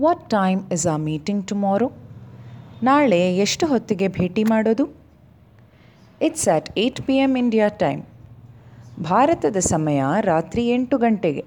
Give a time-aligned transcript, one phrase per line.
[0.00, 1.92] What time is ಆ meeting tomorrow
[2.82, 4.84] ನಾಳೆ ಎಷ್ಟು ಹೊತ್ತಿಗೆ ಭೇಟಿ ಮಾಡೋದು?
[6.22, 8.02] It's at eight P M India time
[9.02, 11.44] ಭಾರತದ ಸಮಯ ರಾತ್ರಿ ಎಂಟು ಗಂಟೆಗೆ.